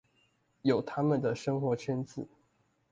[0.63, 2.27] 有他們的生活圈子